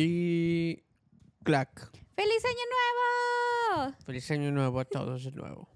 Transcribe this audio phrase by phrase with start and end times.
[0.00, 0.84] Y.
[1.42, 1.90] Clack.
[2.14, 2.64] ¡Feliz Año
[3.74, 3.96] Nuevo!
[4.04, 5.68] Feliz año nuevo a todos de nuevo.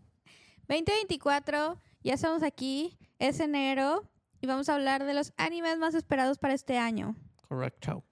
[0.69, 4.09] 2024, ya estamos aquí, es enero
[4.41, 7.17] y vamos a hablar de los animes más esperados para este año.
[7.49, 8.05] Correcto.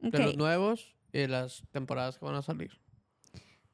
[0.00, 2.80] De los nuevos y de las temporadas que van a salir.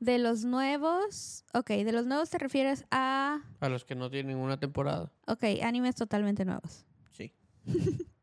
[0.00, 4.34] De los nuevos, ok, de los nuevos te refieres a, A los que no tienen
[4.34, 5.12] ninguna temporada.
[5.28, 6.86] ok, animes totalmente nuevos.
[7.12, 7.32] Sí.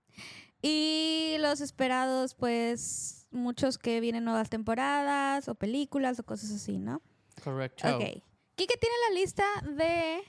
[0.68, 7.03] Y los esperados, pues, muchos que vienen nuevas temporadas o películas o cosas así, ¿no?
[7.44, 7.88] Correcto.
[7.88, 8.03] Ok.
[8.55, 9.44] Kike tiene la lista
[9.77, 10.23] de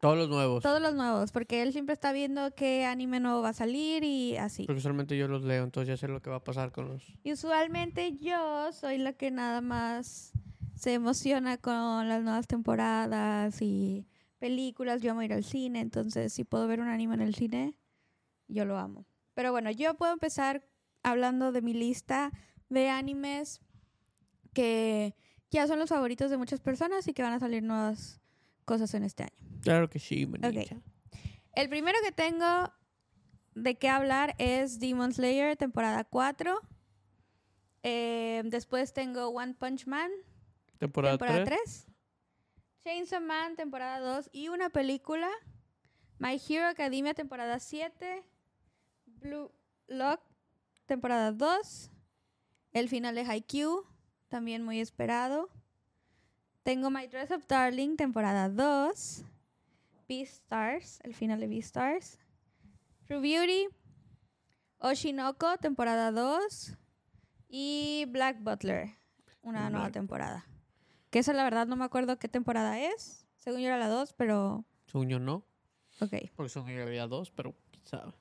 [0.00, 0.64] Todos los nuevos.
[0.64, 4.36] todos los nuevos, porque él siempre está viendo qué anime nuevo va a salir y
[4.38, 4.64] así.
[4.66, 7.04] Porque usualmente yo los leo, entonces ya sé lo que va a pasar con los.
[7.22, 10.32] Y usualmente yo soy la que nada más
[10.74, 14.04] se emociona con las nuevas temporadas y
[14.40, 15.00] películas.
[15.00, 17.76] Yo amo ir al cine, entonces si puedo ver un anime en el cine,
[18.48, 19.04] yo lo amo.
[19.40, 20.68] Pero bueno, yo puedo empezar
[21.02, 22.30] hablando de mi lista
[22.68, 23.62] de animes
[24.52, 25.16] que
[25.50, 28.20] ya son los favoritos de muchas personas y que van a salir nuevas
[28.66, 29.60] cosas en este año.
[29.62, 30.74] Claro que sí, manita.
[30.74, 30.82] Ok.
[31.54, 32.70] El primero que tengo
[33.54, 36.60] de qué hablar es Demon Slayer, temporada 4.
[37.82, 40.10] Eh, después tengo One Punch Man,
[40.76, 41.60] Temporada, temporada 3.
[41.64, 41.86] 3.
[42.84, 44.28] Chainsaw Man, temporada 2.
[44.34, 45.30] Y una película,
[46.18, 48.22] My Hero Academia, temporada 7.
[49.20, 49.50] Blue
[49.86, 50.20] Lock,
[50.86, 51.90] temporada 2.
[52.72, 53.84] El final de Haikyuu,
[54.28, 55.48] también muy esperado.
[56.62, 59.24] Tengo My Dress Up Darling, temporada 2.
[60.08, 62.18] Beastars, el final de Beastars.
[63.06, 63.68] True Beauty.
[64.78, 66.76] Oshinoko, temporada 2.
[67.48, 68.90] Y Black Butler,
[69.42, 70.46] una nueva temporada.
[71.10, 73.26] Que esa la verdad no me acuerdo qué temporada es.
[73.36, 74.64] Según yo era la 2, pero...
[74.86, 75.44] Según yo no.
[76.00, 76.14] Ok.
[76.36, 78.12] Porque según yo había dos, pero quién sabe.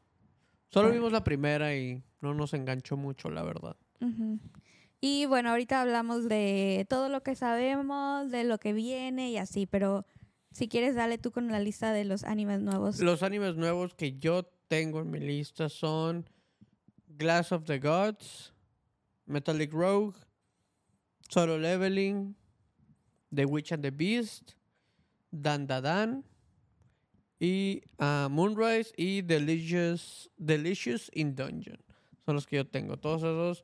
[0.69, 3.75] Solo vimos la primera y no nos enganchó mucho, la verdad.
[5.01, 9.65] Y bueno, ahorita hablamos de todo lo que sabemos, de lo que viene y así,
[9.65, 10.05] pero
[10.51, 12.99] si quieres, dale tú con la lista de los animes nuevos.
[12.99, 16.29] Los animes nuevos que yo tengo en mi lista son
[17.07, 18.53] Glass of the Gods,
[19.25, 20.15] Metallic Rogue,
[21.29, 22.35] Solo Leveling,
[23.33, 24.53] The Witch and the Beast,
[25.31, 26.23] Dan Da Dan
[27.39, 31.77] y ah, Moonrise y Delicious, Delicious in Dungeon.
[32.25, 32.97] Son los que yo tengo.
[32.97, 33.63] Todos esos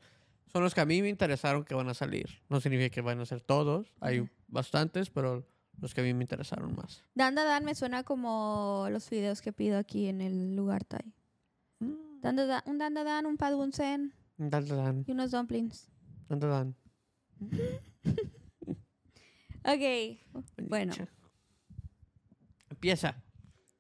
[0.52, 2.42] son los que a mí me interesaron que van a salir.
[2.50, 3.94] No significa que van a ser todos.
[4.00, 5.46] Hay bastantes, pero
[5.82, 7.04] los que a mí me interesaron más.
[7.16, 11.14] Dan Da Dan me suena como los videos que pido aquí en el lugar Thai.
[12.22, 15.04] Dan Da Dan- un Dan Da Dan, un Pad Sen Dan Da Dan.
[15.06, 15.90] y unos dumplings.
[16.30, 16.76] Dan Da Dan.
[19.68, 20.20] Ok,
[20.70, 20.94] Bueno.
[22.70, 23.16] Empieza.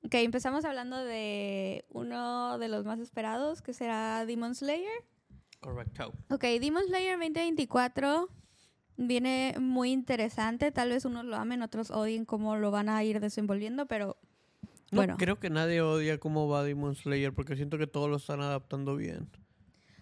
[0.06, 5.04] Ok, empezamos hablando de uno de los más esperados, que será Demon Slayer.
[5.60, 6.14] Correcto.
[6.30, 8.30] Ok, Demon Slayer 2024
[8.98, 10.72] viene muy interesante.
[10.72, 14.18] Tal vez unos lo amen, otros odien cómo lo van a ir desenvolviendo, pero
[14.92, 15.18] No Bueno.
[15.18, 18.96] creo que nadie odia cómo va Demon Slayer porque siento que todos lo están adaptando
[18.96, 19.28] bien.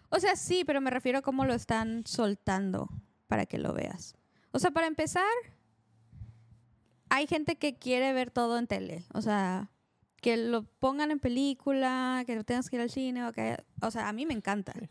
[0.09, 2.89] O sea, sí, pero me refiero a cómo lo están soltando
[3.27, 4.15] para que lo veas.
[4.51, 5.23] O sea, para empezar,
[7.09, 9.05] hay gente que quiere ver todo en tele.
[9.13, 9.71] O sea,
[10.23, 13.27] que lo pongan en película, que lo tengas que ir al cine.
[13.27, 14.73] O, que, o sea, a mí me encanta.
[14.73, 14.89] Sí.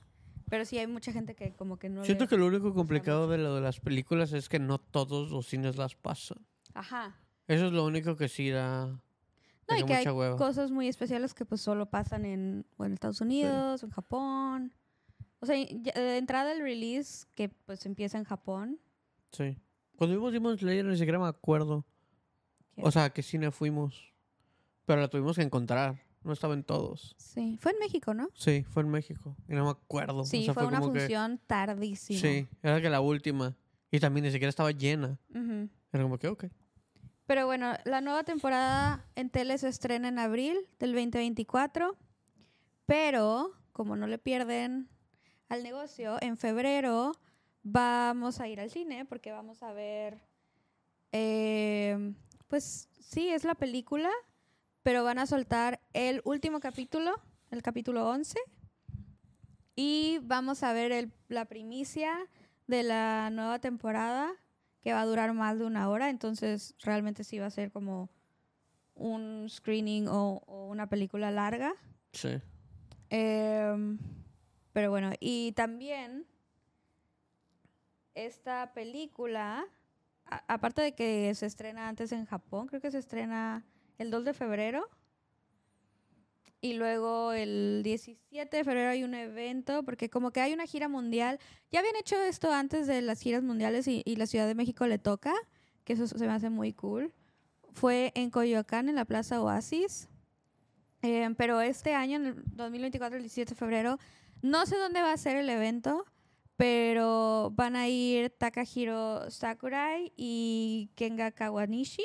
[0.48, 3.26] Pero sí hay mucha gente que como que no siento le- que lo único complicado
[3.26, 6.47] de lo de las películas es que no todos los cines las pasan.
[6.75, 7.16] Ajá.
[7.48, 8.87] Eso es lo único que sí da,
[9.69, 10.37] No, y que hay hueva.
[10.37, 14.75] cosas muy especiales que pues solo pasan en, o en Estados Unidos, o en Japón.
[15.41, 18.78] O sea, ya- de entrada el release que pues empieza en Japón.
[19.32, 19.56] Sí.
[19.97, 21.87] Cuando vimos Demon Slayer ni siquiera me acuerdo.
[22.75, 22.82] ¿Qué?
[22.84, 24.12] O sea, a qué cine fuimos.
[24.92, 25.97] Pero la tuvimos que encontrar.
[26.22, 27.14] No estaba en todos.
[27.19, 28.28] Sí, fue en México, ¿no?
[28.34, 29.34] Sí, fue en México.
[29.48, 30.19] Y no me acuerdo.
[30.20, 32.20] O Sí, sea, fue, una como que- función tardísima.
[32.20, 33.56] Sí, era que la última.
[33.91, 35.19] Y también ni siquiera estaba llena.
[35.92, 36.44] Era como que, ok.
[37.26, 41.97] Pero bueno, la nueva temporada en tele se estrena en abril del 2024.
[42.84, 44.88] Pero, como no le pierden
[45.48, 47.12] al negocio, en febrero
[47.62, 50.20] vamos a ir al cine porque vamos a ver.
[51.12, 52.14] eh,
[52.49, 54.11] pues sí, es la película,
[54.82, 57.12] pero van a soltar el último capítulo,
[57.50, 58.38] el capítulo 11.
[59.75, 62.19] Y vamos a ver el- la primicia
[62.67, 64.32] de la nueva temporada
[64.82, 68.11] que va a durar más de una hora, entonces realmente sí va a ser como
[68.94, 71.73] un screening o, o una película larga.
[72.12, 72.40] Sí.
[73.08, 73.99] Em,
[74.73, 76.26] pero bueno, y también
[78.14, 79.64] esta película,
[80.26, 83.64] a- aparte de que se estrena antes en Japón, creo que se estrena
[84.02, 84.88] el 2 de febrero.
[86.60, 90.88] Y luego el 17 de febrero hay un evento, porque como que hay una gira
[90.88, 91.40] mundial.
[91.72, 94.99] Ya habían hecho esto antes de las giras mundiales y, la Ciudad de México le
[94.99, 95.34] toca,
[95.84, 97.12] que eso se me hace muy cool.
[97.72, 100.08] Fue en Coyoacán, en la Plaza Oasis.
[101.02, 103.98] Eh, pero este año, en el 2024, el 17 de febrero,
[104.40, 106.05] no sé dónde va a ser el evento,
[106.56, 112.05] pero van a ir Takahiro Sakurai y Kenga Kawanishi,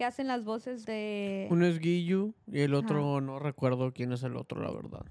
[0.00, 1.46] que hacen las voces de...
[1.50, 5.04] Uno es Giyu y el otro no recuerdo quién es el otro, la verdad.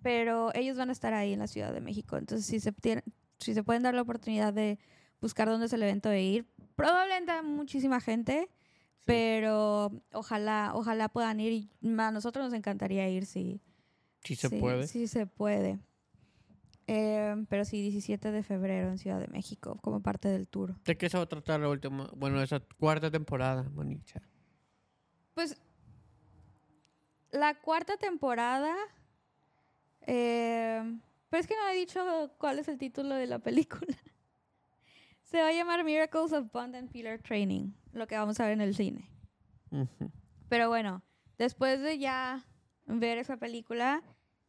[0.00, 2.16] Pero ellos van a estar ahí en la Ciudad de México.
[2.16, 3.02] Entonces, si se, tiene-
[3.40, 4.78] si se pueden dar la oportunidad de
[5.20, 8.48] buscar dónde es el evento de ir, probablemente hay muchísima gente,
[9.04, 11.52] pero ojalá, ojalá puedan ir.
[11.52, 13.60] Y a nosotros nos encantaría ir si,
[14.22, 14.86] Si se sí, puede.
[14.86, 15.80] Sí se puede.
[16.88, 20.76] Eh, pero sí, 17 de febrero en Ciudad de México, como parte del tour.
[20.84, 22.08] ¿De qué se va a tratar la última?
[22.16, 24.22] Bueno, esa cuarta temporada, Monicha.
[25.34, 25.60] Pues
[27.32, 28.74] la cuarta temporada.
[30.06, 30.98] eh,
[31.28, 33.96] pero es que no he dicho cuál es el título de la película.
[35.24, 38.52] Se va a llamar Miracles of Bond and Filler Training, lo que vamos a ver
[38.52, 39.10] en el cine.
[39.72, 40.10] Ujú.
[40.48, 41.02] Pero bueno,
[41.36, 42.44] después de ya
[42.86, 44.02] ver esa película,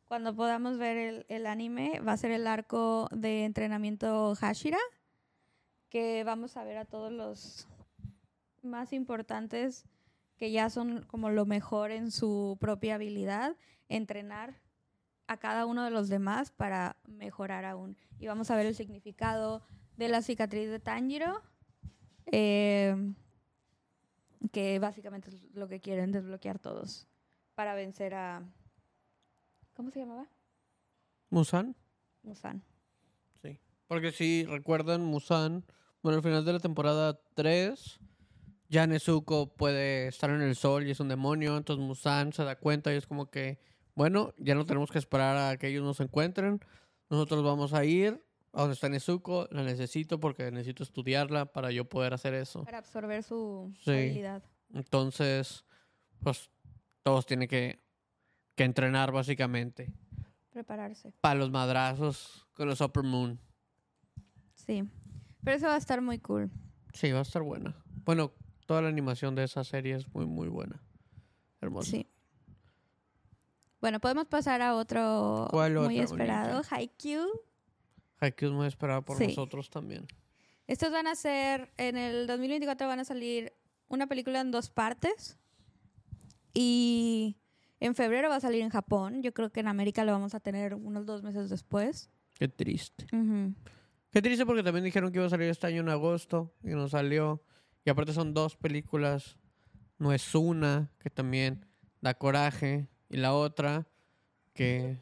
[0.07, 4.79] cuando podamos ver el, el anime, va a ser el arco de entrenamiento Hashira,
[5.89, 7.67] que vamos a ver a todos los
[8.61, 9.85] más importantes
[10.37, 13.55] que ya son como lo mejor en su propia habilidad,
[13.89, 14.61] entrenar
[15.27, 17.97] a cada uno de los demás para mejorar aún.
[18.19, 19.61] Y vamos a ver el significado
[19.97, 21.41] de la cicatriz de Tanjiro.
[22.27, 22.95] eh,
[24.51, 27.07] que básicamente es lo que quieren desbloquear todos
[27.55, 28.43] para vencer a
[29.77, 30.27] ¿cómo se llamaba?
[31.29, 31.75] ¿Musan?
[32.23, 32.63] Musan.
[33.41, 33.59] Sí.
[33.87, 35.63] Porque si recuerdan, Musan,
[36.01, 37.99] bueno, al final de la temporada 3,
[38.69, 42.57] ya Nezuko puede estar en el sol y es un demonio, entonces Musan se da
[42.57, 43.59] cuenta y es como que,
[43.95, 46.59] bueno, ya no tenemos que esperar a que ellos nos encuentren,
[47.09, 48.21] nosotros vamos a ir
[48.53, 52.63] a donde está Nezuko, la necesito porque necesito estudiarla para yo poder hacer eso.
[52.63, 53.91] Para absorber su, Sí.
[53.91, 54.43] habilidad.
[54.73, 55.63] Entonces,
[56.19, 56.49] pues
[57.03, 57.79] todos tienen que,
[58.57, 59.93] que entrenar básicamente
[60.51, 61.13] Prepararse.
[61.21, 63.39] para los madrazos con los Upper Moon.
[64.55, 64.83] Sí.
[65.43, 66.49] Pero eso va a estar muy cool.
[66.93, 67.75] Sí, va a estar buena.
[68.03, 68.33] Bueno,
[68.65, 70.81] toda la animación de esa serie es muy, muy buena.
[71.61, 71.91] Hermosa.
[71.91, 72.07] Sí.
[73.79, 77.27] Bueno, podemos pasar a otro ¿Cuál muy esperado, Haikyuu.
[78.19, 79.27] Haikyuu es muy esperada por Sí.
[79.27, 80.07] nosotros también.
[80.65, 83.53] Estos van a ser, en el 2024 van a salir
[83.87, 85.37] una película en dos partes.
[86.55, 87.37] Y
[87.79, 89.21] en febrero va a salir en Japón.
[89.21, 92.09] Yo creo que en América lo vamos a tener unos dos meses después.
[92.33, 93.07] Qué triste.
[94.11, 96.87] Qué triste porque también dijeron que iba a salir este año en agosto y no
[96.87, 97.43] salió.
[97.85, 99.37] Y aparte son dos películas.
[99.99, 101.65] No es una, que también
[102.01, 102.87] da coraje.
[103.09, 103.87] Y la otra,
[104.53, 104.97] que,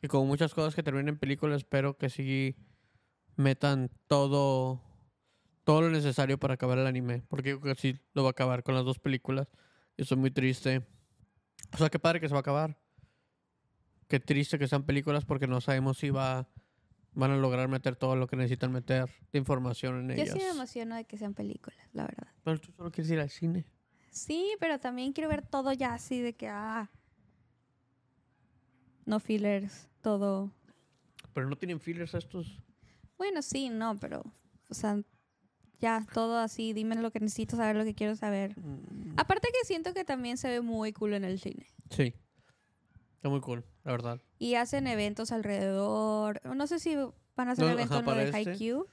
[0.00, 2.56] que como muchas cosas que terminan en películas, espero que sí
[3.36, 4.82] metan todo,
[5.64, 7.22] todo lo necesario para acabar el anime.
[7.28, 9.48] Porque yo creo que sí lo va a acabar con las dos películas.
[9.96, 10.82] Y estoy muy triste.
[11.72, 12.76] O sea, qué padre que se va a acabar.
[14.08, 16.48] Qué triste que sean películas porque no sabemos si va,
[17.12, 20.34] van a lograr meter todo lo que necesitan meter de información en Yo ellas.
[20.36, 22.28] sí me emociono de que sean películas, la verdad.
[22.42, 23.66] Pero tú solo quieres ir al cine.
[24.10, 26.90] Sí, pero también quiero ver todo ya así de que, ah,
[29.04, 30.52] no fillers, todo.
[31.32, 32.60] Pero no tienen fillers estos.
[33.16, 34.24] Bueno, sí, no, pero,
[34.68, 35.00] o sea,
[35.80, 38.58] ya todo así, dime lo que necesito saber, lo que quiero saber.
[38.58, 41.66] Mm, Aparte que siento que también se ve muy cool en el cine.
[41.90, 42.14] Sí.
[43.16, 44.20] Está muy cool, la verdad.
[44.38, 46.40] Y hacen eventos alrededor.
[46.54, 46.96] No sé si
[47.36, 48.36] van a hacer No, eventos ajá, lo de este.
[48.36, 48.86] Haikyuu,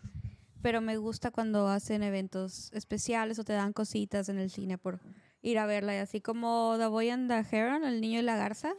[0.62, 5.00] pero me gusta cuando hacen eventos especiales o te dan cositas en el cine por
[5.42, 5.94] ir a verla.
[5.96, 8.74] Y así como The Boy and the Heron, El Niño y la Garza.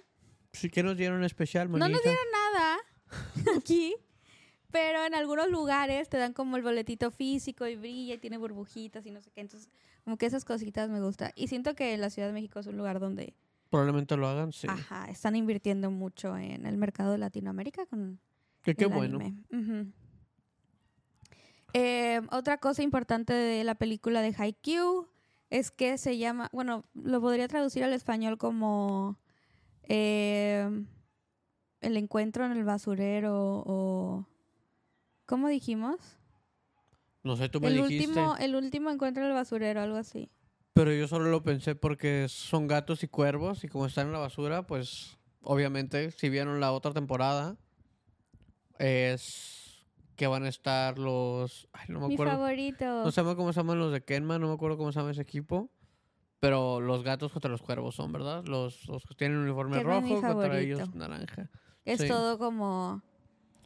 [0.52, 2.78] Sí que nos dieron especial, No nos dieron nada
[3.58, 3.94] aquí,
[4.70, 9.06] pero en algunos lugares te dan como el boletito físico y brilla y tiene burbujitas
[9.06, 9.40] y no sé qué.
[9.40, 9.68] Entonces,
[10.04, 11.32] como que esas cositas me gustan.
[11.36, 13.34] Y siento que la Ciudad de México es un lugar donde
[13.70, 14.66] Probablemente lo hagan, sí.
[14.70, 18.18] ajá, están invirtiendo mucho en el mercado de Latinoamérica con
[18.62, 19.18] Que qué el bueno.
[19.20, 19.92] anime.
[21.74, 25.06] Eh, otra cosa importante de la película de Haikyuu
[25.50, 29.18] es que se llama, bueno, lo podría traducir al español como
[29.82, 30.66] eh,
[31.80, 34.26] el encuentro en el basurero o
[35.28, 35.98] ¿cómo dijimos?
[37.22, 38.06] No sé, tú me El dijiste.
[38.08, 40.30] último, el último encuentro en el basurero, algo así.
[40.72, 44.18] Pero yo solo lo pensé porque son gatos y cuervos y como están en la
[44.20, 47.56] basura, pues obviamente si vieron la otra temporada
[48.78, 49.84] es
[50.16, 51.68] que van a estar los...
[51.72, 52.32] Ay, no me Mi acuerdo.
[52.32, 52.84] favorito.
[53.04, 55.22] No sé cómo se llaman los de Kenma, no me acuerdo cómo se llama ese
[55.22, 55.70] equipo.
[56.40, 58.44] Pero los gatos contra los cuervos son, ¿verdad?
[58.44, 61.50] Los, los que tienen uniforme es mi rojo contra ellos naranja.
[61.84, 62.08] Es Sí.
[62.08, 63.02] todo como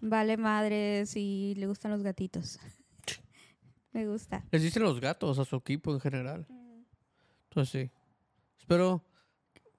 [0.03, 2.59] vale madres y le gustan los gatitos.
[3.93, 4.45] Me gusta.
[4.51, 6.47] Les dicen los gatos a su equipo en general.
[7.45, 7.91] Entonces sí.
[8.59, 9.05] Espero,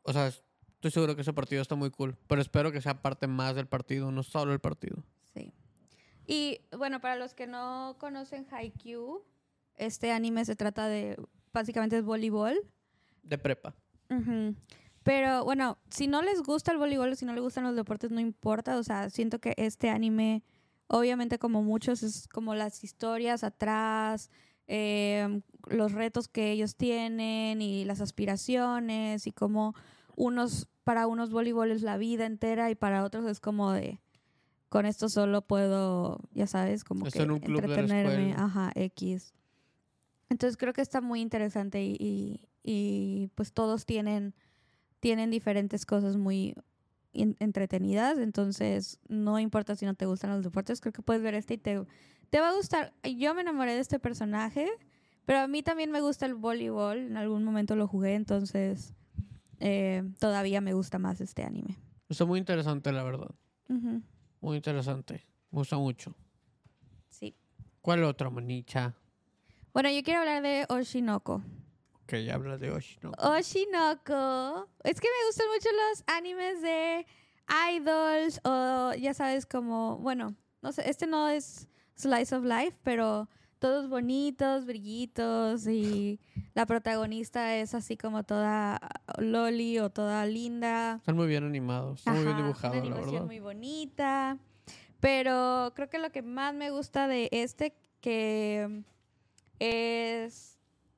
[0.04, 2.16] o sea, estoy seguro que ese partido está muy cool.
[2.28, 5.04] Pero espero que sea parte más del partido, no solo el partido.
[5.34, 5.54] Sí.
[6.26, 9.24] Y bueno, para los que no conocen Haikyuu,
[9.76, 11.18] este anime se trata de
[11.52, 12.56] básicamente es voleibol.
[13.24, 13.76] De prepa.
[14.10, 14.56] Ujú.
[15.04, 18.12] Pero bueno, si no les gusta el voleibol o si no les gustan los deportes,
[18.12, 18.78] no importa.
[18.78, 20.44] O sea, siento que este anime,
[20.88, 24.30] obviamente como muchos, es como las historias atrás,
[24.68, 29.76] eh, los retos que ellos tienen y las aspiraciones y como
[30.16, 34.00] unos, para unos voleibol es la vida entera y para otros es como de,
[34.70, 38.72] con esto solo puedo, ya sabes, como que en un club de la entretenerme, ajá,
[38.76, 39.34] X.
[40.30, 44.34] Entonces creo que está muy interesante y, y- y, pues todos tienen,
[45.04, 46.56] tienen diferentes cosas muy
[47.12, 48.18] entretenidas.
[48.20, 51.58] Entonces no importa si no te gustan los deportes, creo que puedes ver este y
[51.58, 51.86] te,
[52.30, 52.94] te va a gustar.
[53.04, 54.70] Yo me enamoré de este personaje,
[55.26, 57.00] pero a mí también me gusta el voleibol.
[57.00, 58.94] En algún momento lo jugué, entonces
[59.60, 61.78] eh, todavía me gusta más este anime.
[62.08, 63.32] Está muy interesante, la verdad.
[64.40, 65.26] Muy interesante.
[65.52, 66.16] Me gusta mucho.
[67.10, 67.36] Sí.
[67.82, 68.96] ¿Cuál otro, manicha?
[69.74, 71.42] Bueno, yo quiero hablar de Oshinoko.
[72.04, 73.22] Ok, ya hablas de Oshinoko.
[73.22, 74.68] Oshinoko.
[74.84, 77.06] Es que me gustan mucho los animes de
[77.76, 83.30] idols o ya sabes como, bueno, no sé, este no es Slice of Life, pero
[83.60, 86.20] todos bonitos, brillitos y
[86.54, 88.82] la protagonista es así como toda
[89.18, 90.96] loli o toda linda.
[90.96, 92.00] Están muy bien animados.
[92.00, 93.26] Están muy bien dibujados, una la verdad.
[93.26, 94.38] muy bonita.
[95.00, 98.84] Pero creo que lo que más me gusta de este que
[99.60, 100.53] es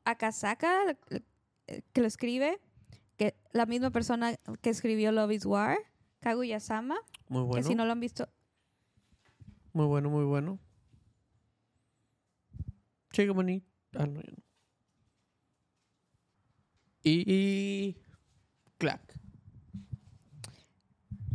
[0.06, 2.60] Akasaka, eh, que lo escribe,
[3.18, 5.78] que la misma persona que escribió Love is War,
[6.22, 6.96] Kaguya-sama,
[7.28, 7.68] Muy que bueno.
[7.68, 8.30] si no lo han visto,
[9.74, 10.60] Muy bueno, muy bueno.
[13.12, 13.68] Chica bonita.
[13.96, 14.22] Ah, no.
[17.04, 17.98] Y, y...
[18.78, 19.20] Clack.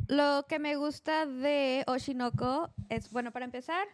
[0.09, 3.87] Lo que me gusta de Oshinoko es, bueno, para empezar,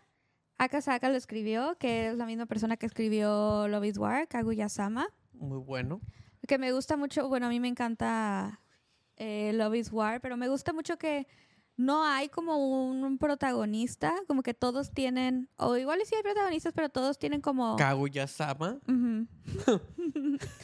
[0.59, 5.09] Akasaka lo escribió, que es la misma persona que escribió Love is War, Kaguya-sama.
[5.33, 6.01] Muy bueno.
[6.49, 8.61] Que me gusta mucho, bueno, a mí me encanta
[9.17, 11.27] eh, Love is War, pero me gusta mucho que
[11.77, 12.57] no hay como
[12.89, 17.77] un protagonista, como que todos tienen, o igual sí hay protagonistas, pero todos tienen como...
[17.77, 18.79] Kaguya-sama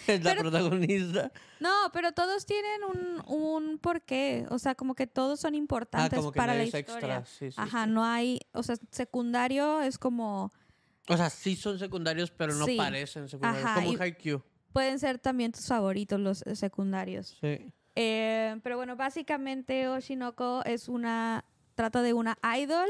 [0.06, 1.32] es la Pero- protagonista.
[1.60, 6.18] No, pero todos tienen un, un porqué, o sea, como que todos son Ah, importantes
[6.18, 7.18] como que para no la es historia.
[7.18, 7.24] extra.
[7.26, 7.90] Sí, sí, Ajá, sí.
[7.90, 10.52] no hay, o sea, secundario es como,
[11.08, 13.64] O sea, sí son secundarios, pero no parecen secundarios.
[13.64, 14.42] Ajá, como Haikyuu.
[14.72, 17.36] pueden ser también tus favoritos los secundarios.
[17.40, 17.72] Sí.
[17.94, 21.44] Eh, pero bueno, básicamente Oshinoko es una,
[21.74, 22.88] trata de una idol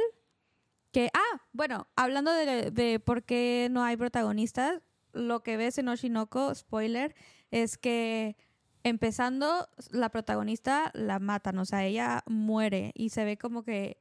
[0.93, 4.81] que, ah, bueno, hablando de, de por qué no hay protagonistas,
[5.13, 7.15] lo que ves en Oshinoko, spoiler,
[7.51, 8.37] es que
[8.85, 13.99] empezando la protagonista la matan, o sea, ella muere y se ve como que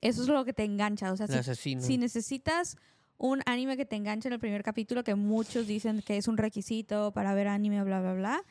[0.00, 1.34] eso es lo que te engancha, o sea, si
[1.80, 2.76] si necesitas
[3.16, 6.36] un anime que te enganche en el primer capítulo, que muchos dicen que es un
[6.36, 8.44] requisito para ver anime, bla, bla, bla,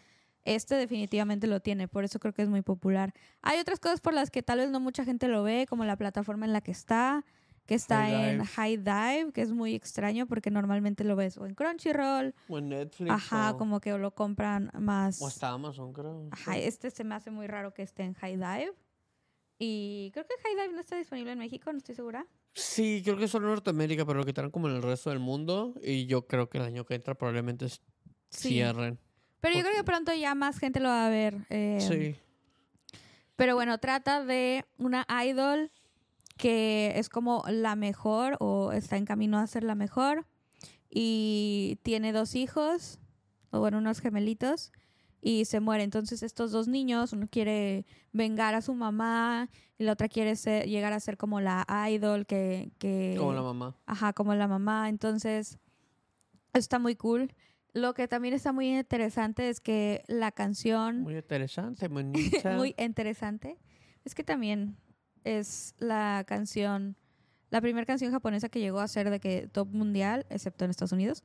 [0.56, 3.14] este definitivamente lo tiene, por eso creo que es muy popular.
[3.42, 5.96] Hay otras cosas por las que tal vez no mucha gente lo ve, como la
[5.98, 7.24] plataforma en la que está,
[7.66, 8.46] que está High en Dive.
[8.48, 12.70] High Dive, que es muy extraño porque normalmente lo ves o en Crunchyroll, O en
[12.70, 13.12] Netflix.
[13.12, 15.22] ajá, o, como que lo compran más...
[15.22, 16.30] o hasta Amazon, creo.
[16.32, 18.74] Ajá, este se me hace muy raro que esté en High Dive.
[19.60, 22.26] Y creo que High Dive no está disponible en México, no estoy segura.
[22.54, 25.74] Sí, creo que solo en Norteamérica, pero lo quitaron como en el resto del mundo.
[25.84, 27.80] Y yo creo que el año que entra probablemente Sí.
[28.50, 29.00] cierren.
[29.40, 31.46] Pero yo creo que pronto ya más gente lo va a ver.
[31.50, 32.16] eh, Sí.
[33.36, 35.72] Pero bueno, trata de una idol
[36.38, 40.26] que es como la mejor o está en camino a ser la mejor.
[40.90, 43.00] Y tiene dos hijos,
[43.52, 44.72] o bueno, unos gemelitos,
[45.22, 45.84] y se muere.
[45.84, 50.68] Entonces estos dos niños, uno quiere vengar a su mamá y la otra quiere ser-
[50.68, 52.72] llegar a ser como la idol que...
[52.80, 53.76] que Como la mamá.
[53.86, 54.90] Ajá, como la mamá.
[54.90, 55.60] Entonces,
[56.54, 57.34] está muy cool.
[57.74, 63.58] Lo que también está muy interesante es que la canción, Muy interesante, muy interesante,
[64.04, 64.78] es que también
[65.24, 66.96] es la canción,
[67.50, 70.94] la primera canción japonesa que llegó a ser de que top mundial, excepto en Estados
[70.94, 71.24] Unidos.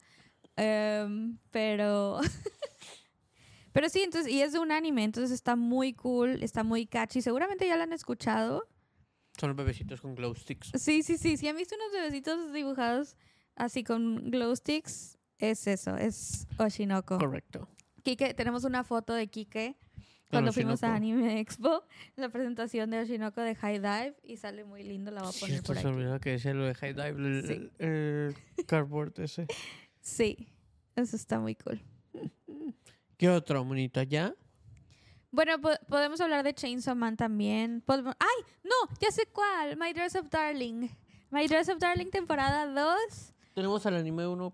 [0.56, 2.20] Em, pero,
[3.72, 7.22] pero sí, entonces, y es de un anime, entonces está muy cool, está muy catchy.
[7.22, 8.68] Seguramente ya la han escuchado.
[9.38, 10.72] Son los bebecitos con glow sticks.
[10.74, 11.36] Sí, sí, sí.
[11.36, 13.16] Si han visto unos bebecitos dibujados
[13.56, 15.18] así con glow sticks,
[15.50, 17.18] es eso, es Oshinoko.
[17.18, 17.68] Correcto.
[18.02, 19.76] Kike, tenemos una foto de Kike
[20.30, 20.94] cuando fuimos a.
[20.94, 21.84] Anime Expo,
[22.16, 25.50] la presentación de Oshinoko de High Dive y sale muy lindo, la voy a poner
[25.62, 27.52] Cierto, por se olvidó que decía lo de High Dive, el, Sí.
[27.78, 29.46] el- el cardboard ese.
[30.00, 30.48] Sí,
[30.96, 31.80] eso está muy cool.
[33.16, 34.02] ¿Qué otro, monita?
[34.02, 34.34] ¿Ya?
[35.30, 37.82] Bueno, po- podemos hablar de Chainsaw Man también.
[37.86, 38.44] Podemos- ¡Ay!
[38.64, 39.76] No, ya sé cuál.
[39.76, 40.88] My Dress Up Darling.
[41.30, 43.32] My Dress Up Darling temporada 2.
[43.54, 44.52] Tenemos al anime uno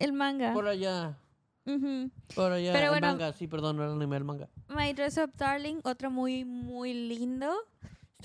[0.00, 0.52] El manga.
[0.52, 1.16] por allá.
[2.34, 2.72] Por allá.
[2.72, 4.48] Pero el bueno- manga, sí, perdón, no era el anime, el manga.
[4.68, 7.46] My Dress Up Darling, otro muy, muy lindo.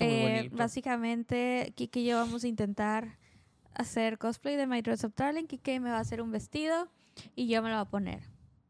[0.00, 0.56] Muy Eh, bonito.
[0.56, 3.16] básicamente, Kiki y yo vamos a intentar
[3.72, 5.44] hacer cosplay de My Dress Up Darling.
[5.46, 6.88] Kiki me va a hacer un vestido
[7.36, 8.22] y yo me lo voy a poner.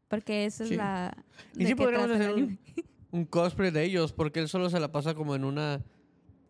[0.09, 1.17] Porque esa es la.
[1.55, 2.29] Y sí qué podríamos hacer
[3.11, 5.81] un cosplay de ellos, porque él solo se la pasa como en una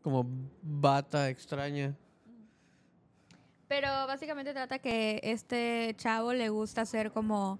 [0.01, 0.27] como
[0.61, 1.95] bata extraña.
[3.67, 7.59] Pero básicamente trata que este chavo le gusta hacer como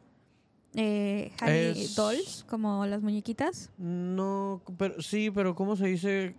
[0.76, 3.72] eh, honey Es- dolls, como las muñequitas.
[3.78, 6.36] No, pero sí, pero ¿cómo se dice?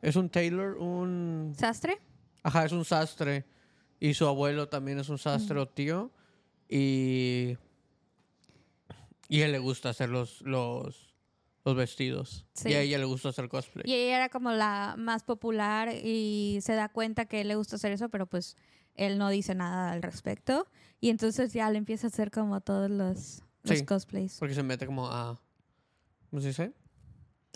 [0.00, 1.98] Es un tailor, un ¿Sastre?
[2.42, 3.44] ajá, es un sastre
[4.00, 6.10] y su abuelo también es un sastre o tío
[6.68, 7.56] y
[9.28, 11.11] y él le gusta hacer los los
[11.64, 12.70] los vestidos Sí.
[12.70, 13.84] y a ella le gusta hacer cosplay.
[13.86, 17.92] Y ella era como la más popular y se da cuenta que le gusta hacer
[17.92, 18.56] eso, pero pues
[18.94, 20.66] él no dice nada al respecto.
[21.00, 23.84] Y entonces ya le empieza a hacer como todos los, los Sí.
[23.84, 24.38] cosplays.
[24.38, 25.40] Porque se mete como a
[26.30, 26.72] ¿cómo se dice?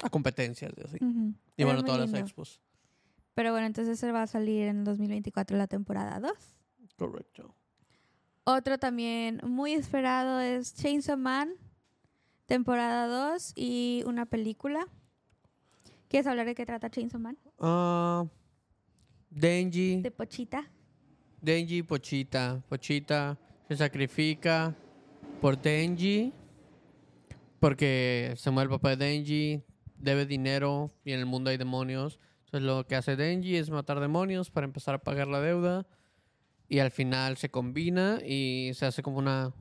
[0.03, 0.99] A competencias y así.
[1.57, 2.21] Y bueno, todas las lindo.
[2.27, 2.61] expos.
[3.35, 6.33] Pero bueno, entonces él va a salir en 2024 la temporada 2.
[6.97, 7.55] Correcto.
[8.45, 11.51] Otro también muy esperado es Chainsaw Man,
[12.47, 14.87] temporada 2 y una película.
[16.09, 17.37] ¿Quieres hablar de qué trata Chainsaw Man?
[17.59, 18.25] Ah,
[19.31, 20.71] Denji, De Pochita.
[21.41, 22.63] Denji, Pochita.
[22.69, 23.39] Pochita
[23.69, 24.75] se sacrifica
[25.41, 26.33] por Denji
[27.59, 29.63] porque se muere el papá de Denji,
[29.99, 32.21] debe dinero y en el mundo hay demonios.
[32.45, 35.87] Entonces lo que hace Denji es matar demonios para empezar a pagar la deuda
[36.69, 39.53] y al final se combina y se hace como una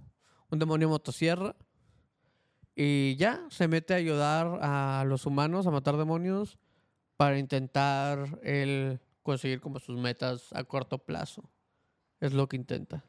[0.51, 1.55] un demonio motosierra
[2.75, 6.57] y ya se mete a ayudar a los humanos a matar demonios
[7.17, 11.49] para intentar el conseguir como sus metas a corto plazo.
[12.19, 13.05] Es lo que intenta.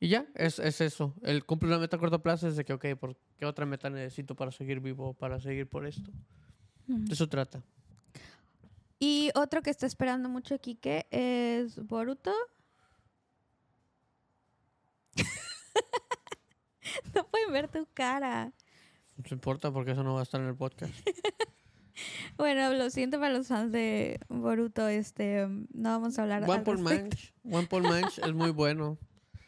[0.00, 1.14] Y ya, es, es eso.
[1.22, 3.90] Él cumple una meta a corto plazo es de que, ok, ¿por qué otra meta
[3.90, 6.10] necesito para seguir vivo, para seguir por esto?
[6.86, 7.62] De eso trata.
[8.98, 12.32] Y otro que está esperando mucho Kike es Boruto.
[17.52, 18.52] ver tu cara.
[19.16, 20.92] No se importa porque eso no va a estar en el podcast.
[22.36, 26.62] Bueno, lo siento para los fans de Boruto, este, no vamos a hablar One al
[26.64, 27.16] Punch respecto.
[27.16, 27.54] Manch.
[27.56, 28.98] One Punch Manch es muy bueno.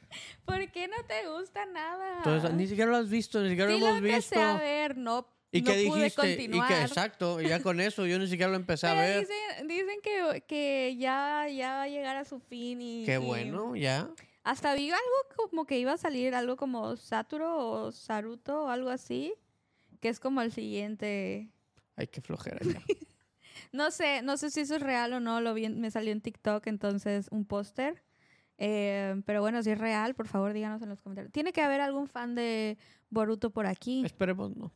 [0.44, 2.18] ¿Por qué no te gusta nada?
[2.18, 4.16] Entonces, ni siquiera lo has visto, ni siquiera sí lo lo hemos visto.
[4.36, 6.32] empecé a ver, no, ¿Y no qué dijiste?
[6.42, 9.20] Y que, exacto, y ya con eso yo ni siquiera lo empecé a Pero ver.
[9.20, 13.04] dicen, dicen que, que ya, ya va a llegar a su fin y...
[13.04, 14.08] Qué bueno, ya.
[14.46, 18.90] Hasta vi algo como que iba a salir algo como Saturo o Saruto o algo
[18.90, 19.34] así,
[20.00, 21.50] que es como el siguiente...
[21.96, 22.80] Ay, qué flojera ya.
[23.72, 26.20] No sé, no sé si eso es real o no, lo vi, me salió en
[26.20, 28.04] TikTok, entonces un póster.
[28.58, 31.32] Eh, pero bueno, si es real, por favor díganos en los comentarios.
[31.32, 32.78] Tiene que haber algún fan de
[33.10, 34.04] Boruto por aquí.
[34.04, 34.72] Esperemos, no.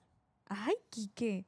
[0.47, 1.47] Ay, Quique.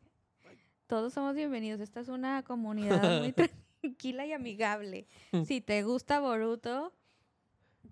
[0.86, 1.80] Todos somos bienvenidos.
[1.80, 3.32] Esta es una comunidad muy
[3.82, 5.08] tranquila y amigable.
[5.44, 6.92] Si te gusta Boruto,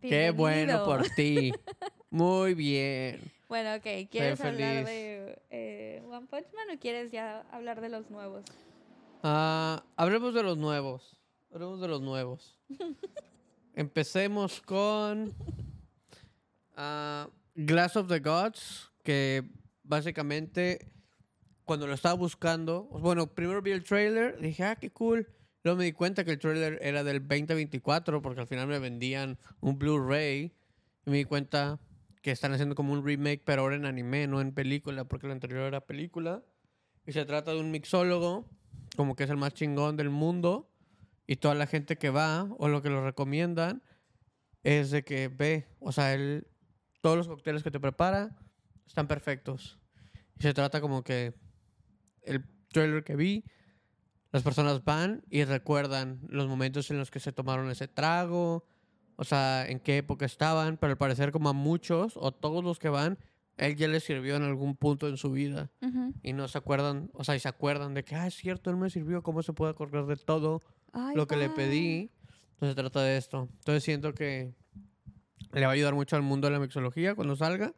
[0.00, 1.52] Qué bueno por ti.
[2.10, 3.20] Muy bien.
[3.48, 4.08] Bueno, ok.
[4.10, 4.86] ¿Quieres hablar feliz.
[4.86, 8.44] de eh, One Punch Man o quieres ya hablar de los nuevos?
[9.22, 11.16] Ah, hablemos de los nuevos.
[11.52, 12.58] Hablemos de los nuevos.
[13.74, 15.32] Empecemos con
[16.76, 19.44] ah, Glass of the Gods, que
[19.82, 20.90] básicamente
[21.64, 25.28] cuando lo estaba buscando, bueno, primero vi el trailer, dije, ah, qué cool.
[25.62, 29.38] Luego me di cuenta que el trailer era del 2024, porque al final me vendían
[29.60, 30.52] un Blu-ray.
[31.06, 31.78] Y me di cuenta
[32.22, 35.32] que están haciendo como un remake, pero ahora en anime, no en película, porque el
[35.32, 36.42] anterior era película.
[37.06, 38.48] Y se trata de un mixólogo,
[38.96, 40.70] como que es el más chingón del mundo.
[41.26, 43.82] Y toda la gente que va, o lo que lo recomiendan,
[44.62, 46.46] es de que ve, o sea, él,
[47.00, 48.36] todos los cócteles que te prepara
[48.86, 49.78] están perfectos.
[50.38, 51.34] Y se trata como que
[52.22, 53.44] el trailer que vi,
[54.32, 58.64] las personas van y recuerdan los momentos en los que se tomaron ese trago,
[59.16, 62.78] o sea, en qué época estaban, pero al parecer como a muchos o todos los
[62.78, 63.18] que van,
[63.56, 65.70] él ya les sirvió en algún punto en su vida
[66.22, 68.76] y no se acuerdan, o sea, y se acuerdan de que, ah, es cierto, él
[68.76, 70.60] me sirvió, ¿cómo se puede acordar de todo
[70.92, 72.10] Ay, lo que le pedí?
[72.52, 73.48] Entonces se trata de esto.
[73.58, 74.54] Entonces siento que
[75.52, 77.74] le va a ayudar mucho al mundo de la mixología cuando salga.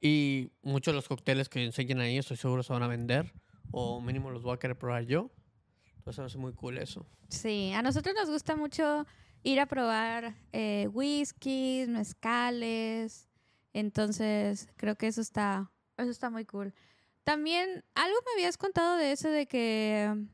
[0.00, 3.34] Y muchos de los cócteles que enseñan ahí, estoy seguro se van a vender.
[3.70, 5.30] O mínimo los voy a querer probar yo.
[6.18, 7.06] Me hace muy cool eso.
[7.28, 9.06] Sí, a nosotros nos gusta mucho
[9.42, 13.28] ir a probar eh, whiskies, mezcales.
[13.72, 16.74] Entonces, creo que eso está, eso está muy cool.
[17.24, 20.26] También, algo me habías contado de eso de que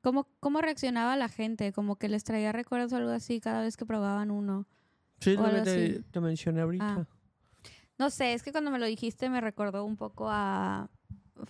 [0.00, 3.76] cómo, cómo reaccionaba la gente, como que les traía recuerdos o algo así cada vez
[3.76, 4.66] que probaban uno.
[5.20, 6.84] Sí, O te mencioné ahorita.
[6.84, 7.06] Ah.
[7.98, 10.90] No sé, es que cuando me lo dijiste me recordó un poco a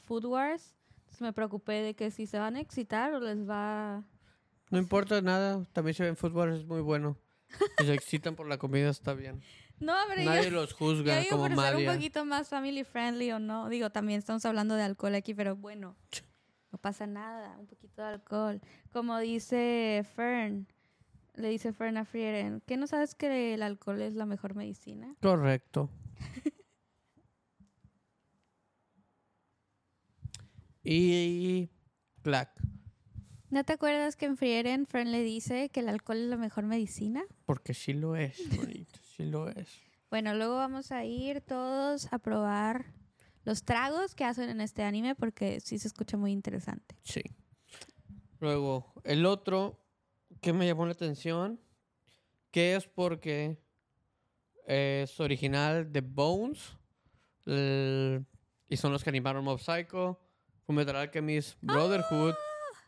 [0.04, 0.76] Food Wars.
[1.20, 4.04] Me preocupé de que si se van a excitar o les va...
[4.70, 7.16] No importa nada, también se ven fútbol, es muy bueno.
[7.78, 9.42] Si se excitan por la comida, está bien.
[9.80, 12.84] No, pero Nadie yo, los yo juzga digo como por ser un poquito más family
[12.84, 13.68] friendly o no.
[13.68, 15.96] Digo, también estamos hablando de alcohol aquí, pero bueno,
[16.70, 18.60] no pasa nada, un poquito de alcohol.
[18.92, 20.68] Como dice Fern,
[21.34, 25.16] le dice Fern a Frieren, ¿qué no sabes que el alcohol es la mejor medicina?
[25.20, 25.90] Correcto.
[30.84, 31.68] y
[32.22, 32.50] Black,
[33.50, 36.64] ¿No te acuerdas que en Frieren Fern le dice que el alcohol es la mejor
[36.64, 37.22] medicina?
[37.44, 39.68] porque sí lo es, bonito, sí lo es.
[40.10, 42.86] Bueno, luego vamos a ir todos a probar
[43.44, 46.96] los tragos que hacen en este anime porque sí se escucha muy interesante.
[47.02, 47.22] Sí.
[48.40, 49.78] Luego, el otro
[50.40, 51.60] que me llamó la atención,
[52.50, 53.58] que es porque
[54.66, 56.76] es original de Bones,
[57.46, 58.24] el-
[58.68, 60.18] y son los que animaron Mob Psycho,
[60.66, 62.34] Fullmetal Alchemist, Brotherhood,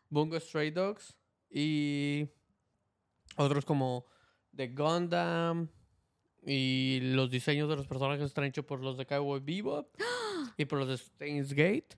[0.09, 1.17] Bungo Stray Dogs,
[1.51, 2.29] y
[3.37, 4.07] otros como
[4.55, 5.69] The Gundam,
[6.47, 9.89] y los diseños de los personajes están hechos por los de Cowboy Bebop
[10.57, 11.97] y por los de Steins Gate.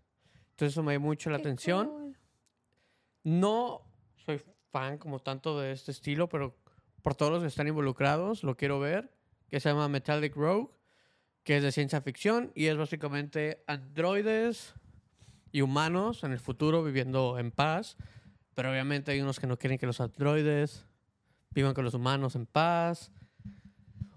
[0.51, 1.89] Entonces eso me llamó mucho la Qué atención.
[1.89, 2.19] cool.
[3.25, 3.83] No
[4.25, 6.57] soy fan como tanto de este estilo, pero
[7.03, 9.13] por todos los que están involucrados, lo quiero ver,
[9.49, 10.71] que se llama Metallic Rogue,
[11.43, 14.75] que es de ciencia ficción y es básicamente androides
[15.53, 17.97] y humanos en el futuro viviendo en paz,
[18.55, 20.87] pero obviamente hay unos que no quieren que los androides
[21.51, 23.11] vivan con los humanos en paz.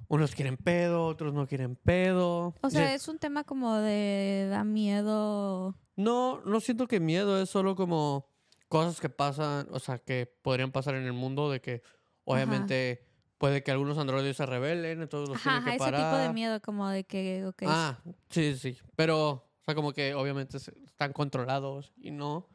[0.07, 2.55] Unos quieren pedo, otros no quieren pedo.
[2.61, 5.75] O sea, es un tema como de da miedo.
[5.95, 8.25] No, no siento que miedo, es solo como
[8.69, 11.83] cosas que pasan, o sea, que podrían pasar en el mundo, de que
[12.23, 13.05] obviamente
[13.37, 16.01] puede que algunos androides se rebelen, entonces los Ajá, tienen ajá, que ese tipo de
[16.23, 16.33] parar.
[16.33, 18.77] miedo como de que, ok, Ah, sí, sí.
[18.95, 22.49] Pero, sea, como que obviamente están controlados y no.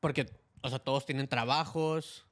[0.00, 0.26] Porque,
[0.62, 2.26] o sea, todos tienen trabajos.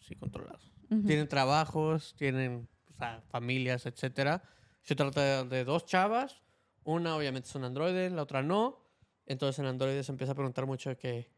[0.00, 0.72] Sí, controlados.
[0.90, 1.02] ujú.
[1.06, 4.42] Tienen trabajos, tienen o sea, familias, etcétera.
[4.82, 6.42] Se trata de, de dos chavas.
[6.84, 8.86] Una obviamente es un androide, la otra no.
[9.26, 11.30] Entonces el androide se empieza a preguntar mucho de que...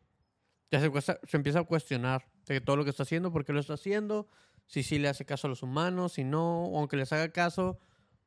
[0.70, 3.52] Ya se, cuesta- se empieza a cuestionar de todo lo que está haciendo, por qué
[3.52, 4.28] lo está haciendo,
[4.64, 7.78] si sí le hace caso a los humanos, si no, aunque les haga caso,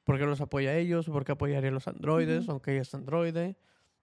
[0.05, 2.93] por qué los apoya a ellos, por qué apoyaría a los androides, aunque ella es
[2.95, 3.57] androide.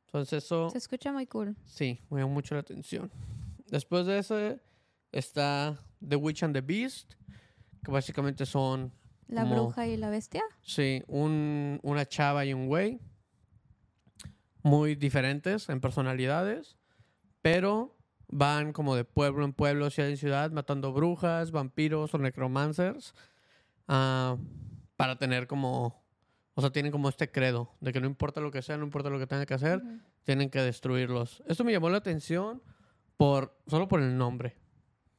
[0.06, 0.68] Entonces eso...
[0.68, 1.56] Se escucha muy cool.
[1.64, 3.10] Sí, me llamó mucho la atención.
[3.68, 4.36] Después de eso
[5.12, 7.14] está The Witch and the Beast,
[7.82, 8.92] que básicamente son,
[9.28, 10.42] La Como- bruja y la bestia.
[10.60, 13.00] sí, un, una chava y un güey,
[14.62, 16.76] muy diferentes en personalidades,
[17.40, 17.96] pero
[18.28, 23.14] van como de pueblo en pueblo, ciudad en ciudad, matando brujas, vampiros o necromancers,
[23.88, 24.36] ah,
[25.02, 26.00] para tener como,
[26.54, 29.10] o sea, tienen como este credo de que no importa lo que sea, no importa
[29.10, 29.98] lo que tengan que hacer, Ujú.
[30.22, 31.42] tienen que destruirlos.
[31.48, 32.62] Esto me llamó la atención
[33.16, 34.56] por solo por el nombre.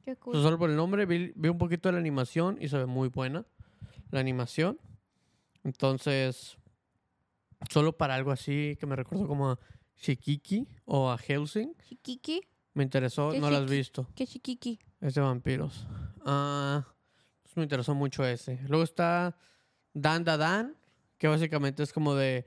[0.06, 0.42] Qué O sea, cool.
[0.42, 3.10] solo por el nombre vi, vi un poquito de la animación y se ve muy
[3.10, 3.46] buena
[4.10, 4.80] la animación.
[5.66, 6.58] Entonces,
[7.70, 9.60] solo para algo así que me recuerdo como a
[9.98, 12.40] Shikiki o a Helsing, Shikiki.
[12.74, 14.08] me interesó, ¿Qué no lo has visto.
[14.16, 14.80] ¿Qué Shikiki?
[15.02, 15.86] Es de vampiros.
[16.26, 16.86] Ah,
[17.42, 18.62] pues me interesó mucho ese.
[18.70, 19.36] Luego está
[19.94, 20.76] Dan Da Dan,
[21.18, 22.46] que básicamente es como de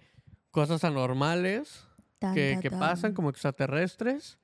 [0.50, 1.86] cosas anormales
[2.34, 4.38] que, pasan como extraterrestres.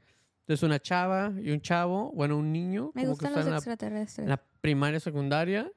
[0.47, 3.57] Es una chava y un chavo, bueno, un niño, Me como gustan los en la,
[3.59, 4.25] extraterrestres.
[4.25, 5.71] en la primaria secundaria.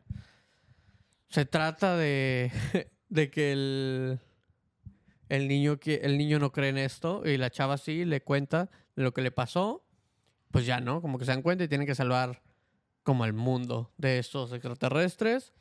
[1.30, 2.52] Se trata de,
[3.10, 4.20] de que el,
[5.30, 8.70] el, niño, que- el niño no cree en esto y la chava sí le cuenta
[8.96, 9.84] lo que le pasó.
[10.52, 11.02] Pues ya, ¿no?
[11.02, 12.42] Como que se dan cuenta y tienen que salvar
[13.04, 15.54] como el mundo de estos extraterrestres.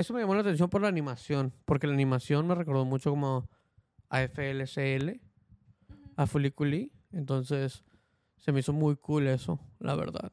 [0.00, 3.50] Eso me llamó la atención por la animación, porque la animación me recordó mucho como
[4.08, 5.20] a FLCL,
[6.16, 6.90] a Fuliculi.
[7.12, 7.84] Entonces,
[8.38, 10.32] se me hizo muy cool eso, la verdad.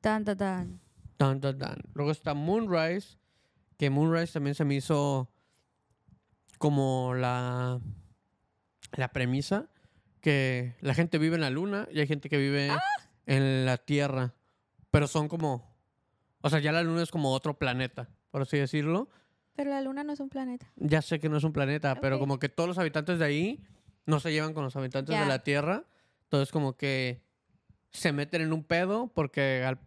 [0.00, 0.80] Tan, tan, tan.
[1.16, 1.78] Tan, tan, tan.
[1.94, 3.18] Luego está Moonrise,
[3.76, 5.30] que Moonrise también se me hizo
[6.58, 7.78] como la,
[8.96, 9.70] la premisa,
[10.20, 12.72] que la gente vive en la luna y hay gente que vive
[13.26, 14.34] en la Tierra,
[14.90, 15.72] pero son como,
[16.40, 19.08] o sea, ya la luna es como otro planeta, por así decirlo.
[19.54, 20.70] Pero la luna no es un planeta.
[20.76, 22.20] Ya sé que no es un planeta, pero Ok.
[22.20, 23.64] como que todos los habitantes de ahí
[24.04, 25.26] no se llevan con los habitantes de Ya.
[25.26, 25.84] la Tierra.
[26.24, 27.22] Entonces como que
[27.92, 29.78] se meten en un pedo porque al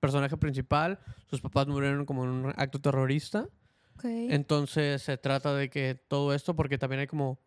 [0.00, 3.48] personaje principal, sus papás murieron como en un acto terrorista.
[3.94, 4.04] Ok.
[4.06, 7.38] Entonces se trata de que todo esto, porque también hay como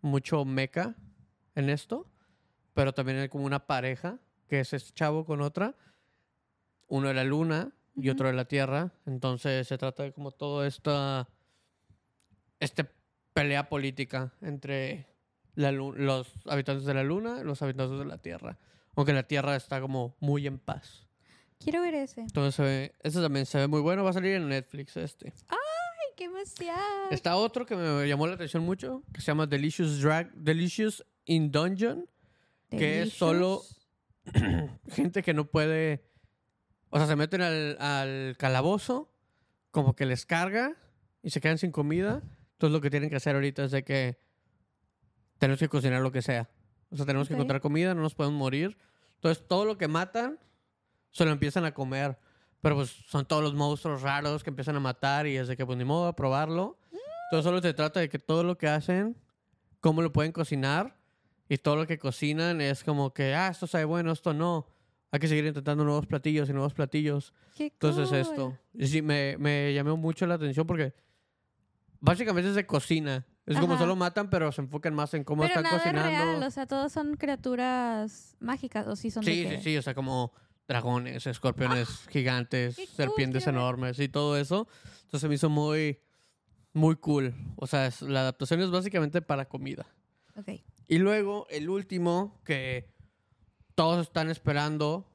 [0.00, 0.94] mucho meca
[1.54, 2.10] en esto,
[2.72, 5.76] pero también hay como una pareja, que es este chavo con otra,
[6.88, 8.92] uno de la luna y otro de la tierra.
[9.06, 11.28] Entonces se trata de como toda esta
[12.58, 12.86] este
[13.32, 15.06] pelea política entre
[15.54, 18.58] la los habitantes de la luna y los habitantes de la tierra.
[18.96, 21.06] Aunque la tierra está como muy en paz.
[21.58, 22.22] Quiero ver ese.
[22.22, 24.02] Entonces, se ve- ese también se ve muy bueno.
[24.02, 25.32] Va a salir en Netflix este.
[25.48, 25.58] ¡Ay,
[26.16, 26.74] qué emoción!
[27.10, 31.50] Está otro que me llamó la atención mucho, que se llama Delicious Drag, Delicious in
[31.52, 32.08] Dungeon,
[32.70, 33.62] que es solo-
[34.88, 36.04] gente que no puede,
[36.90, 39.12] o sea, se meten al, al calabozo,
[39.70, 40.76] como que les carga
[41.22, 42.22] y se quedan sin comida.
[42.52, 44.18] Entonces lo que tienen que hacer ahorita es de que
[45.38, 46.50] tenemos que cocinar lo que sea.
[46.90, 48.76] O sea, tenemos que encontrar comida, no nos podemos morir.
[49.14, 50.38] Entonces todo lo que matan
[51.10, 52.18] se lo empiezan a comer.
[52.60, 55.64] Pero pues son todos los monstruos raros que empiezan a matar y es de que
[55.64, 56.78] pues ni modo a probarlo.
[56.92, 59.16] Entonces solo se trata de que todo lo que hacen,
[59.80, 60.96] cómo lo pueden cocinar
[61.48, 64.66] y todo lo que cocinan es como que, ah, esto sabe bueno, esto no.
[65.12, 67.34] Hay que seguir intentando nuevos platillos y nuevos platillos.
[67.56, 68.18] ¡Qué Entonces cool!
[68.18, 68.58] esto.
[68.74, 70.94] Y sí, me, me llamó mucho la atención porque
[72.00, 73.26] básicamente es de cocina.
[73.46, 76.08] Es como solo matan, pero se enfocan más en cómo Pero están nada es cocinando.
[76.08, 79.82] real, o sea, todos son criaturas mágicas, o sí son Sí, de sí, sí, o
[79.82, 80.32] sea, como
[80.68, 84.68] dragones, escorpiones gigantes, qué cool, serpientes enormes y todo eso.
[85.06, 85.98] Entonces me hizo muy,
[86.72, 87.34] muy cool.
[87.56, 89.84] O sea, es- la adaptación es básicamente para comida.
[90.36, 90.50] Ok.
[90.86, 92.88] Y luego el último que
[93.80, 95.06] todos están esperando,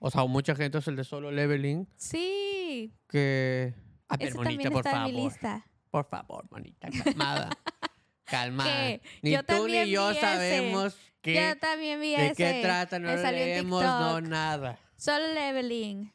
[0.00, 3.72] o sea, mucha gente es el de solo leveling, Sí, que...
[4.08, 5.24] A ver, ese monita, por está en mi favor.
[5.30, 5.66] lista.
[5.92, 7.50] Por favor, manita, calmada.
[8.24, 8.70] calmada.
[8.70, 9.02] ¿Qué?
[9.22, 10.20] Ni Yo tú ni yo ese.
[10.20, 12.34] sabemos qué, Yo también vi de ese.
[12.34, 14.80] qué trata, no leemos, no nada.
[14.96, 16.12] Solo leveling.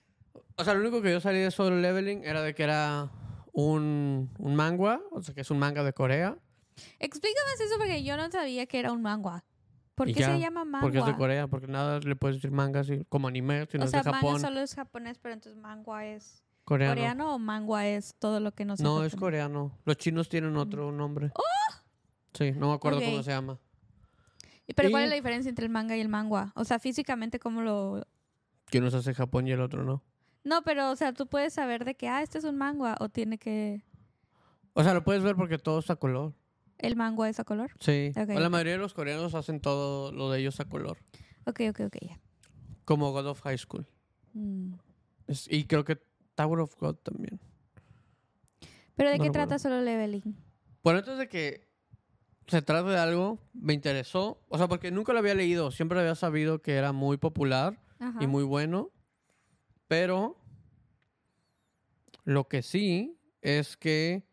[0.58, 3.10] O sea, lo único que yo salí de solo leveling era de que era
[3.54, 6.36] un, un manga, o sea, que es un manga de Corea.
[7.00, 9.46] Explícame eso porque yo no sabía que era un manga.
[9.96, 10.82] ¿Por qué ya, se llama manga?
[10.82, 13.84] Porque es de Corea, porque nada le puedes decir manga así, como anime, si no
[13.84, 14.34] o es sea, de Japón.
[14.34, 16.96] manga solo es japonés, pero entonces manga es Coreano.
[16.96, 19.78] coreano o manga es todo lo que no sea No, es coreano.
[19.86, 21.32] Los chinos tienen otro nombre.
[22.34, 23.60] Sí, no me acuerdo cómo se llama.
[24.66, 26.52] ¿Y ¿Pero cuál es la diferencia entre el manga y el manga?
[26.56, 28.08] O sea, físicamente, ¿cómo lo...?
[28.68, 30.02] Que uno se hace Japón y el otro no.
[30.44, 33.10] No, pero, o sea, tú puedes saber de que, ah, este es un manga o
[33.10, 33.84] tiene que...
[34.74, 36.34] O sea, lo puedes ver porque todo está color.
[36.78, 37.72] ¿El manga es a color?
[37.80, 38.12] Sí.
[38.16, 40.98] Ok, O la mayoría de los coreanos hacen todo lo de ellos a color.
[41.46, 42.20] Ok, ok, ok, ya.
[42.86, 43.86] Como God of High School.
[44.34, 44.74] Mm.
[45.28, 46.02] Es- y creo que
[46.36, 47.40] Tower of God también.
[48.96, 49.48] ¿Pero de No qué recuerdo.
[49.48, 50.36] trata solo leveling?
[50.84, 51.68] Bueno, antes de que
[52.48, 54.42] se trate de algo, me interesó.
[54.50, 55.72] O sea, porque nunca lo había leído.
[55.72, 58.22] Siempre había sabido que era muy popular Ajá.
[58.22, 58.92] y muy bueno.
[59.88, 60.38] Pero
[62.26, 64.24] lo que sí es que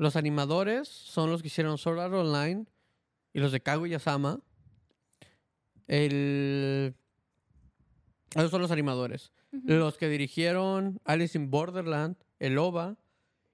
[0.00, 2.64] los animadores son los que hicieron Sword Art Online
[3.34, 4.40] y los de Kaguya-sama.
[5.86, 6.94] El...
[8.34, 9.30] Esos son los animadores.
[9.50, 12.96] Los que dirigieron Alice in Borderland, el OVA,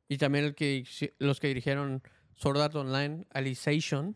[0.06, 0.84] y también el que,
[1.18, 2.00] los que dirigieron
[2.36, 4.14] Sword Art Online, Alicization.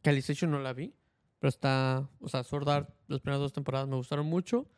[0.00, 0.94] Que Alicization no la vi,
[1.40, 4.70] pero está, o sea, Sword Art, las primeras dos temporadas me gustaron mucho.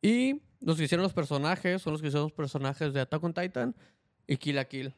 [0.00, 3.34] Y los que hicieron los personajes son los que hicieron los personajes de Attack on
[3.34, 3.76] Titan
[4.26, 4.94] y Kill la Kill.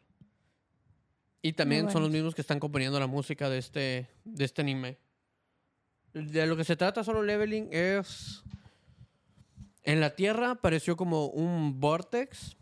[1.43, 4.99] Y también son los mismos que están componiendo la música de este, de este anime.
[6.13, 8.43] De lo que se trata solo leveling es...
[9.83, 12.57] En la Tierra pareció como un vortex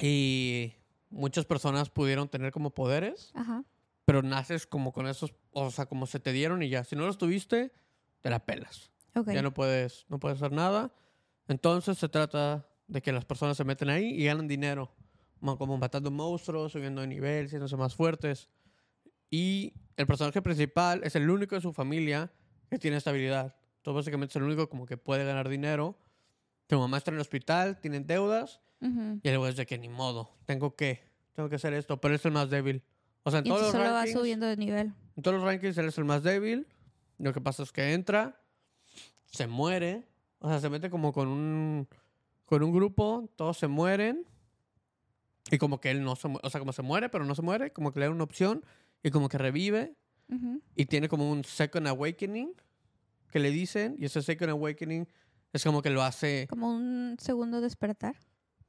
[0.00, 0.72] y
[1.10, 3.62] muchas personas pudieron tener como poderes, Ajá.
[4.06, 6.82] pero naces como con esos, o sea, como se te dieron y ya.
[6.84, 7.72] Si no los tuviste,
[8.22, 8.90] te la pelas.
[9.14, 9.32] Ok.
[9.32, 10.94] Ya no puedes, no puedes hacer nada.
[11.46, 14.90] Entonces se trata de que las personas se meten ahí y ganan dinero.
[15.44, 18.48] Mo- Como matando monstruos, subiendo de nivel, siéndose más fuertes.
[19.30, 22.30] Y el personaje principal es el único de su familia
[22.70, 23.54] que tiene esta habilidad.
[23.78, 25.96] Entonces básicamente es el único como que puede ganar dinero.
[26.68, 28.60] Su mamá está en el hospital, tienen deudas.
[28.80, 29.20] Ujú.
[29.22, 31.02] Y el güey es de que ni modo, tengo que,
[31.34, 32.00] tengo que hacer esto.
[32.00, 32.82] Pero es el más débil.
[33.22, 34.18] O sea, en Y todos los solo va rankings...
[34.18, 34.92] subiendo de nivel.
[35.16, 36.66] En todos los rankings él es el más débil.
[37.18, 38.40] Lo que pasa es que entra,
[39.26, 40.04] se muere.
[40.38, 41.88] O sea, se mete como con un,
[42.44, 44.26] con un grupo, todos se mueren.
[45.50, 47.42] Y como que él no se muere, o sea, como se muere, pero no se
[47.42, 48.64] muere, como que le da una opción
[49.02, 49.94] y como que revive.
[50.30, 50.62] Ujú.
[50.74, 52.54] Y tiene como un second awakening
[53.30, 53.96] que le dicen.
[53.98, 55.06] Y ese second awakening
[55.52, 58.16] es como que lo hace, Como un segundo despertar.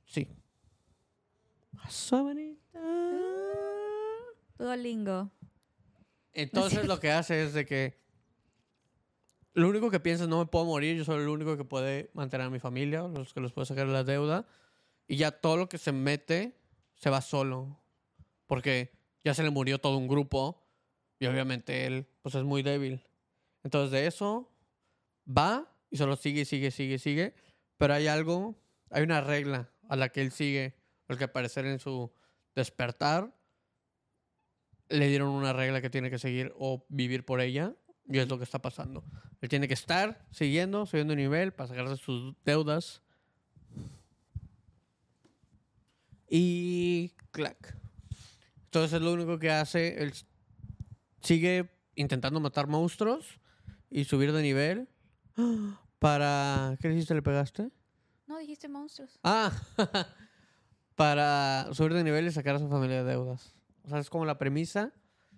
[0.05, 0.27] sí.
[4.57, 5.31] Duolingo.
[6.33, 7.97] Entonces lo que hace es de que
[9.53, 12.09] lo único que piensa es no me puedo morir, yo soy el único que puede
[12.13, 14.45] mantener a mi familia, los que los puedo sacar de la deuda.
[15.07, 16.57] Y ya todo lo que se mete
[16.95, 17.79] se va solo.
[18.47, 18.91] Porque
[19.23, 20.65] ya se le murió todo un grupo
[21.19, 23.03] y obviamente él pues es muy débil.
[23.63, 24.51] Entonces de eso
[25.27, 27.33] va y solo sigue, sigue, sigue, sigue.
[27.77, 28.55] Pero hay algo,
[28.89, 32.11] hay una regla a la que él sigue, porque al parecer en su
[32.55, 33.35] despertar
[34.89, 37.73] le dieron una regla que tiene que seguir o vivir por ella.
[38.07, 39.03] Y es lo que está pasando.
[39.41, 43.01] Él tiene que estar siguiendo, subiendo nivel para sacarse sus deudas.
[46.29, 47.77] Y clac.
[48.65, 50.01] Entonces es lo único que hace.
[50.01, 50.13] Él
[51.21, 53.39] sigue intentando matar monstruos
[53.89, 54.89] y subir de nivel.
[55.99, 56.77] Para.
[56.81, 57.15] ¿Qué le hiciste?
[57.15, 57.71] ¿Le pegaste?
[58.27, 59.19] No dijiste monstruos.
[59.23, 59.51] Ah,
[60.95, 63.55] para subir de nivel y sacar a su familia de deudas.
[63.83, 64.91] O sea, es como la premisa.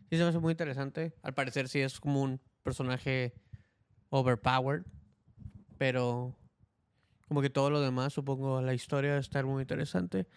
[0.10, 1.13] Sí, se me hace muy interesante.
[1.21, 3.34] Al parecer, sí es como un personaje
[4.10, 4.86] overpowered.
[5.78, 6.36] Pero,
[7.28, 10.28] como que todo lo demás, supongo, la historia debe estar muy interesante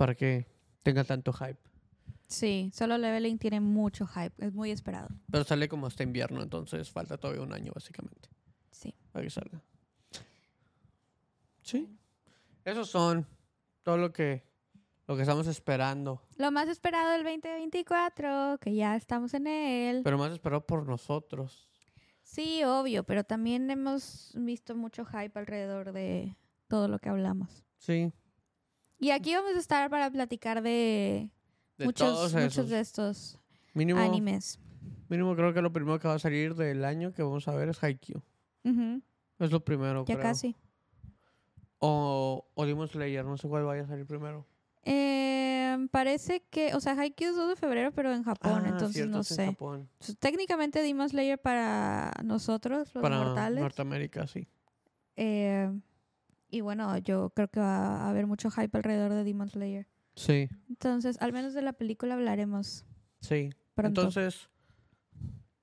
[0.00, 0.46] para que
[0.82, 1.60] tenga tanto hype.
[2.26, 4.32] Sí, solo Leveling tiene mucho hype.
[4.46, 5.08] Es muy esperado.
[5.30, 8.30] Pero sale como hasta invierno, entonces falta todavía un año, básicamente,
[8.70, 8.94] Sí.
[9.12, 9.60] para que salga.
[11.60, 11.86] Sí.
[12.64, 13.26] Esos son
[13.82, 14.42] todo lo que,
[15.06, 16.22] lo que estamos esperando.
[16.38, 20.00] Lo más esperado del 2024, que ya estamos en él.
[20.02, 21.68] Pero más esperado por nosotros.
[22.22, 26.36] Sí, obvio, pero también hemos visto mucho hype alrededor de
[26.68, 27.66] todo lo que hablamos.
[27.76, 28.14] Sí.
[29.00, 31.30] Y aquí vamos a estar para platicar de,
[31.78, 33.38] De muchos, muchos de estos
[33.72, 34.60] Mínimo, animes.
[35.08, 37.70] mínimo creo que lo primero que va a salir del año que vamos a ver
[37.70, 38.22] es Haikyuu.
[38.64, 39.00] Ujú,
[39.38, 40.22] Es lo primero, Ya creo.
[40.22, 40.54] casi.
[41.78, 44.46] O, o Demon Slayer, no sé cuál vaya a salir primero.
[44.84, 48.92] Eh, parece que, o sea, Haikyuu es 2 de febrero, pero en Japón, Ah, entonces
[48.94, 49.46] cierto, no es en sé.
[49.46, 49.88] Japón.
[49.92, 53.60] Entonces, técnicamente Demon Slayer para nosotros, los Para mortales.
[53.62, 54.46] Norteamérica, sí.
[55.16, 55.70] Eh,
[56.50, 59.86] y bueno, yo creo que va a haber mucho hype alrededor de Demon Slayer.
[60.16, 62.84] Sí, Entonces, al menos de la película hablaremos
[63.20, 63.50] sí.
[63.74, 64.00] pronto.
[64.02, 64.48] Entonces,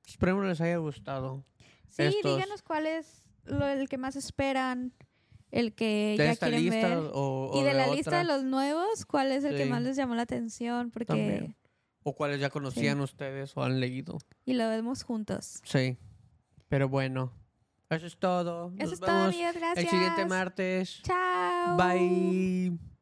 [0.07, 1.43] esperemos les haya gustado.
[1.89, 4.93] sí, estos- díganos cuál es lo, el que más esperan,
[5.51, 6.97] el que De ya esta quieren lista ver.
[7.13, 9.95] o, o Y de, la lista de los nuevos, ¿cuál es el que más les
[9.95, 10.91] llamó la atención?
[10.91, 11.55] Porque También.
[12.03, 14.17] O cuáles ya conocían ustedes o han leído.
[14.45, 15.61] y lo vemos juntos.
[15.63, 15.97] Sí.
[16.69, 17.31] Pero bueno,
[17.89, 18.71] eso es todo.
[18.77, 19.55] Eso Nos es todo, vemos amigos.
[19.55, 19.77] Gracias.
[19.85, 21.01] el siguiente martes.
[21.03, 21.77] Chao.
[21.77, 22.96] Bye.